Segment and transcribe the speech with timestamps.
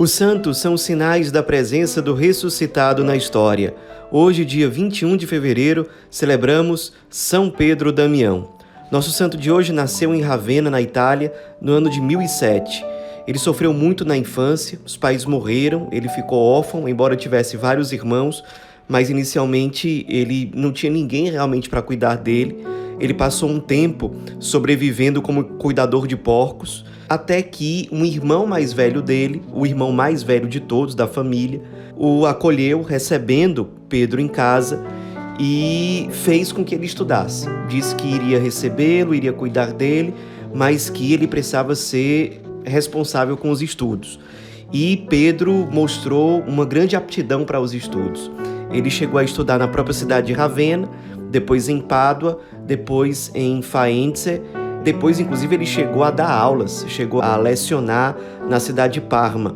[0.00, 3.74] Os santos são sinais da presença do ressuscitado na história.
[4.12, 8.48] Hoje, dia 21 de fevereiro, celebramos São Pedro Damião.
[8.92, 12.86] Nosso santo de hoje nasceu em Ravenna, na Itália, no ano de 1007.
[13.26, 18.44] Ele sofreu muito na infância, os pais morreram, ele ficou órfão, embora tivesse vários irmãos,
[18.86, 22.64] mas inicialmente ele não tinha ninguém realmente para cuidar dele.
[23.00, 29.00] Ele passou um tempo sobrevivendo como cuidador de porcos até que um irmão mais velho
[29.00, 31.62] dele, o irmão mais velho de todos da família,
[31.96, 34.84] o acolheu, recebendo Pedro em casa
[35.40, 37.48] e fez com que ele estudasse.
[37.68, 40.12] Disse que iria recebê-lo, iria cuidar dele,
[40.54, 44.20] mas que ele precisava ser responsável com os estudos.
[44.70, 48.30] E Pedro mostrou uma grande aptidão para os estudos.
[48.70, 50.88] Ele chegou a estudar na própria cidade de Ravenna,
[51.30, 54.42] depois em Pádua, depois em Faenza
[54.92, 58.16] depois, inclusive, ele chegou a dar aulas, chegou a lecionar
[58.48, 59.54] na cidade de Parma.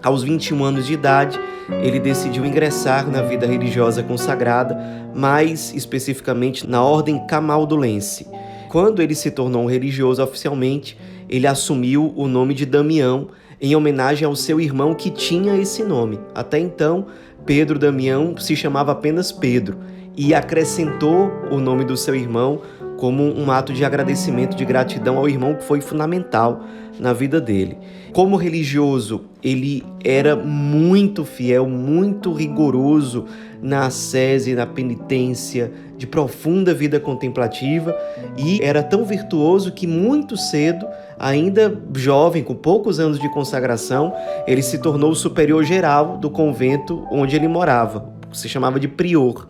[0.00, 1.36] Aos 21 anos de idade,
[1.82, 4.80] ele decidiu ingressar na vida religiosa consagrada,
[5.12, 8.28] mais especificamente na ordem camaldulense.
[8.68, 10.96] Quando ele se tornou um religioso oficialmente,
[11.28, 16.20] ele assumiu o nome de Damião em homenagem ao seu irmão que tinha esse nome.
[16.36, 17.06] Até então,
[17.44, 19.78] Pedro Damião se chamava apenas Pedro
[20.16, 22.60] e acrescentou o nome do seu irmão
[23.02, 26.60] como um ato de agradecimento, de gratidão ao irmão que foi fundamental
[27.00, 27.76] na vida dele.
[28.12, 33.24] Como religioso, ele era muito fiel, muito rigoroso
[33.60, 37.92] na ascese, na penitência, de profunda vida contemplativa
[38.38, 40.86] e era tão virtuoso que muito cedo,
[41.18, 44.14] ainda jovem, com poucos anos de consagração,
[44.46, 49.48] ele se tornou o superior geral do convento onde ele morava, se chamava de prior.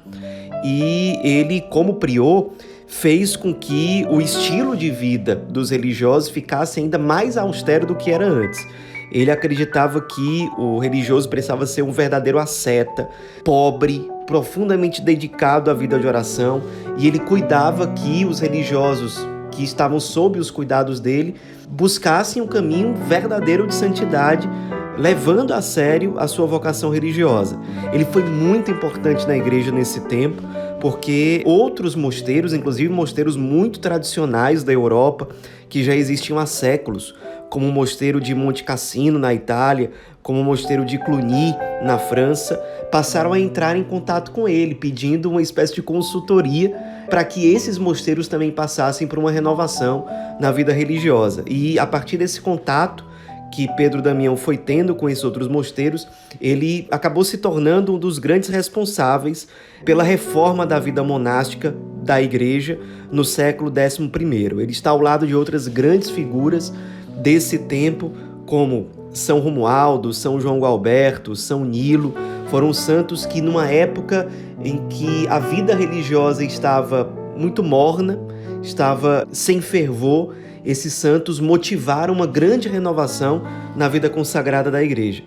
[0.65, 2.51] E ele, como prior,
[2.93, 8.11] fez com que o estilo de vida dos religiosos ficasse ainda mais austero do que
[8.11, 8.65] era antes.
[9.11, 13.09] Ele acreditava que o religioso precisava ser um verdadeiro asceta,
[13.45, 16.63] pobre, profundamente dedicado à vida de oração,
[16.99, 19.19] e ele cuidava que os religiosos
[19.51, 21.35] que estavam sob os cuidados dele
[21.69, 24.49] buscassem um caminho verdadeiro de santidade,
[24.97, 27.59] levando a sério a sua vocação religiosa.
[27.93, 30.43] Ele foi muito importante na igreja nesse tempo,
[30.81, 35.29] porque outros mosteiros, inclusive mosteiros muito tradicionais da Europa,
[35.69, 37.15] que já existiam há séculos,
[37.49, 39.91] como o mosteiro de Monte Cassino na Itália,
[40.23, 42.57] como o mosteiro de Cluny na França,
[42.91, 46.75] passaram a entrar em contato com ele, pedindo uma espécie de consultoria
[47.11, 50.07] para que esses mosteiros também passassem por uma renovação
[50.41, 51.45] na vida religiosa.
[51.47, 53.05] E a partir desse contato,
[53.53, 56.09] que Pedro Damião foi tendo com esses outros mosteiros,
[56.41, 59.47] ele acabou se tornando um dos grandes responsáveis
[59.85, 62.79] pela reforma da vida monástica da igreja
[63.11, 64.61] no século XI.
[64.61, 66.73] Ele está ao lado de outras grandes figuras
[67.21, 68.13] desse tempo,
[68.47, 72.15] como São Romualdo, São João Gualberto, São Nilo,
[72.49, 74.29] foram santos que, numa época
[74.65, 78.19] em que a vida religiosa estava muito morna,
[78.63, 80.35] estava sem fervor,
[80.65, 83.43] esses santos motivaram uma grande renovação
[83.77, 85.23] na vida consagrada da igreja.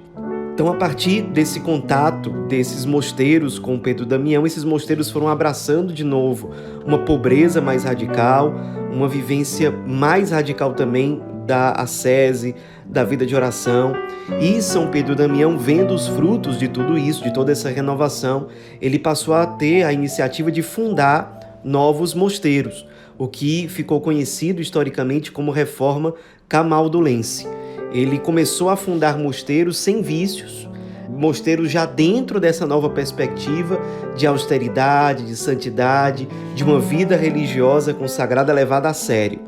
[0.54, 6.06] Então, a partir desse contato desses mosteiros com Pedro Damião, esses mosteiros foram abraçando de
[6.06, 6.50] novo
[6.86, 8.54] uma pobreza mais radical,
[8.90, 13.94] uma vivência mais radical também da ascese, da vida de oração.
[14.40, 18.48] E São Pedro Damião, vendo os frutos de tudo isso, de toda essa renovação,
[18.82, 22.86] ele passou a ter a iniciativa de fundar novos mosteiros
[23.18, 26.14] o que ficou conhecido historicamente como reforma
[26.48, 27.48] camaldulense.
[27.92, 30.68] Ele começou a fundar mosteiros sem vícios,
[31.10, 33.80] mosteiros já dentro dessa nova perspectiva
[34.16, 39.40] de austeridade, de santidade, de uma vida religiosa consagrada levada a sério.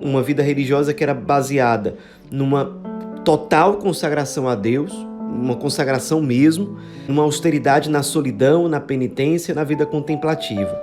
[0.00, 1.96] Uma vida religiosa que era baseada
[2.30, 2.66] numa
[3.24, 6.78] total consagração a Deus, uma consagração mesmo,
[7.08, 10.82] numa austeridade na solidão, na penitência, na vida contemplativa.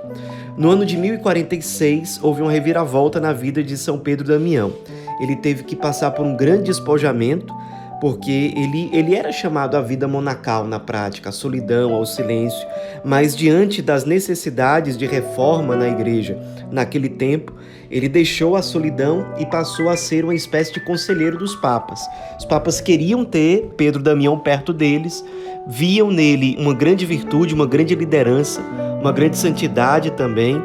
[0.56, 4.70] No ano de 1046, houve uma reviravolta na vida de São Pedro Damião.
[5.18, 7.54] Ele teve que passar por um grande despojamento,
[8.02, 12.66] porque ele, ele era chamado à vida monacal na prática, à solidão, ao silêncio,
[13.02, 16.38] mas diante das necessidades de reforma na igreja
[16.70, 17.54] naquele tempo,
[17.92, 22.00] ele deixou a solidão e passou a ser uma espécie de conselheiro dos papas.
[22.38, 25.22] Os papas queriam ter Pedro Damião perto deles,
[25.66, 28.62] viam nele uma grande virtude, uma grande liderança,
[28.98, 30.60] uma grande santidade também,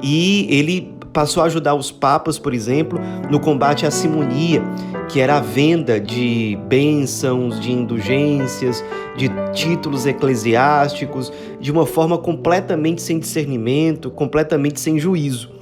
[0.00, 4.62] e ele passou a ajudar os papas, por exemplo, no combate à simonia,
[5.08, 8.84] que era a venda de bênçãos, de indulgências,
[9.16, 15.57] de títulos eclesiásticos, de uma forma completamente sem discernimento, completamente sem juízo.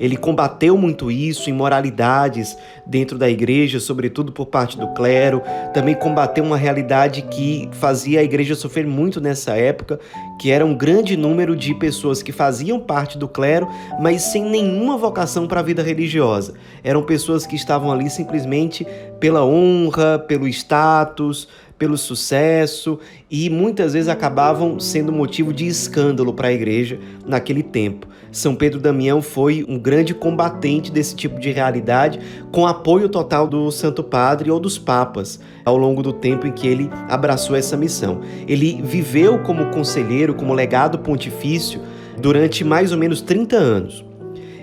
[0.00, 2.56] Ele combateu muito isso, imoralidades
[2.86, 5.42] dentro da igreja, sobretudo por parte do clero.
[5.74, 10.00] Também combateu uma realidade que fazia a igreja sofrer muito nessa época,
[10.40, 13.68] que era um grande número de pessoas que faziam parte do clero,
[14.00, 16.54] mas sem nenhuma vocação para a vida religiosa.
[16.82, 18.86] Eram pessoas que estavam ali simplesmente
[19.20, 21.46] pela honra, pelo status,
[21.80, 22.98] pelo sucesso
[23.30, 28.06] e muitas vezes acabavam sendo motivo de escândalo para a igreja naquele tempo.
[28.30, 32.20] São Pedro Damião foi um grande combatente desse tipo de realidade,
[32.52, 36.68] com apoio total do Santo Padre ou dos papas ao longo do tempo em que
[36.68, 38.20] ele abraçou essa missão.
[38.46, 41.80] Ele viveu como conselheiro, como legado pontifício
[42.20, 44.04] durante mais ou menos 30 anos.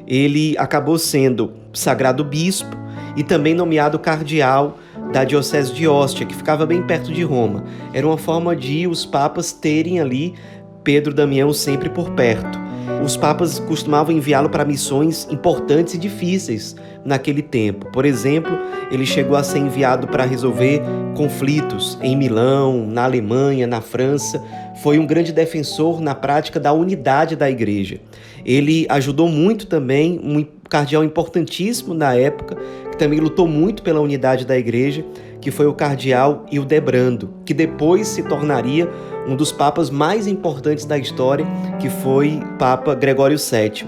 [0.06, 2.78] Ele acabou sendo sagrado bispo
[3.16, 4.78] e também nomeado cardeal
[5.12, 7.64] da Diocese de Ostia, que ficava bem perto de Roma.
[7.94, 10.34] Era uma forma de os papas terem ali
[10.84, 12.68] Pedro Damião sempre por perto.
[13.04, 17.92] Os papas costumavam enviá-lo para missões importantes e difíceis naquele tempo.
[17.92, 18.58] Por exemplo,
[18.90, 20.82] ele chegou a ser enviado para resolver
[21.16, 24.42] conflitos em Milão, na Alemanha, na França.
[24.82, 28.00] Foi um grande defensor na prática da unidade da igreja.
[28.46, 30.20] Ele ajudou muito também
[30.68, 32.56] cardeal importantíssimo na época,
[32.92, 35.06] que também lutou muito pela unidade da igreja,
[35.40, 38.90] que foi o cardeal Hildebrando, que depois se tornaria
[39.28, 41.46] um dos papas mais importantes da história,
[41.80, 43.88] que foi Papa Gregório VII.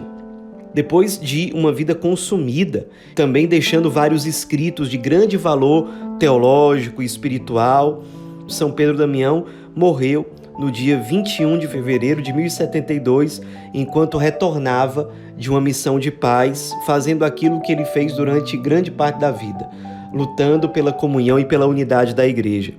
[0.73, 5.89] Depois de uma vida consumida, também deixando vários escritos de grande valor
[6.19, 8.03] teológico e espiritual,
[8.47, 9.45] São Pedro Damião
[9.75, 10.27] morreu
[10.59, 13.41] no dia 21 de fevereiro de 1072,
[13.73, 15.09] enquanto retornava
[15.39, 19.69] de uma missão de paz, fazendo aquilo que ele fez durante grande parte da vida,
[20.13, 22.73] lutando pela comunhão e pela unidade da igreja.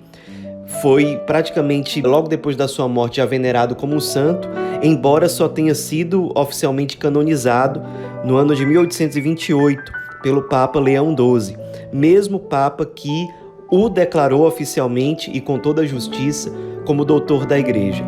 [0.83, 4.49] Foi praticamente logo depois da sua morte já venerado como um santo,
[4.83, 7.83] embora só tenha sido oficialmente canonizado
[8.25, 9.93] no ano de 1828
[10.23, 11.57] pelo Papa Leão XII,
[11.93, 13.27] mesmo Papa que
[13.71, 16.53] o declarou oficialmente e com toda a justiça
[16.85, 18.05] como doutor da Igreja,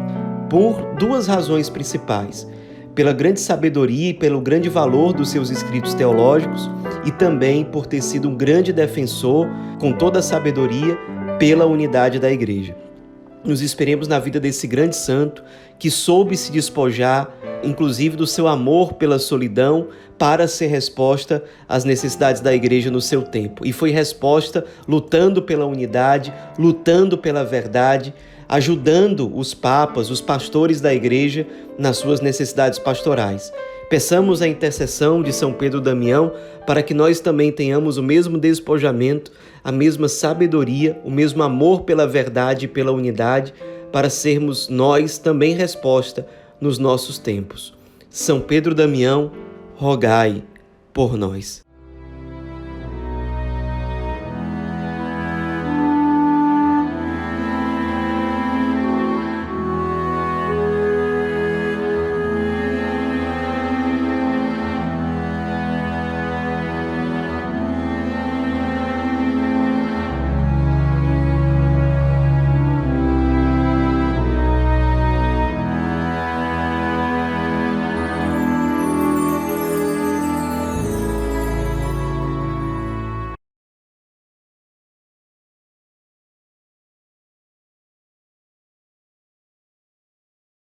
[0.50, 2.46] por duas razões principais:
[2.94, 6.70] pela grande sabedoria e pelo grande valor dos seus escritos teológicos,
[7.04, 9.48] e também por ter sido um grande defensor,
[9.80, 10.98] com toda a sabedoria,
[11.38, 12.76] pela unidade da Igreja.
[13.44, 15.42] Nos esperemos na vida desse grande santo
[15.76, 17.28] que soube se despojar,
[17.64, 23.22] inclusive do seu amor pela solidão, para ser resposta às necessidades da igreja no seu
[23.22, 23.66] tempo.
[23.66, 28.14] E foi resposta lutando pela unidade, lutando pela verdade,
[28.52, 31.46] ajudando os papas, os pastores da igreja
[31.78, 33.50] nas suas necessidades pastorais.
[33.88, 36.34] Peçamos a intercessão de São Pedro Damião
[36.66, 39.32] para que nós também tenhamos o mesmo despojamento,
[39.64, 43.54] a mesma sabedoria, o mesmo amor pela verdade e pela unidade,
[43.90, 46.26] para sermos nós também resposta
[46.60, 47.72] nos nossos tempos.
[48.10, 49.32] São Pedro Damião,
[49.76, 50.42] rogai
[50.92, 51.62] por nós.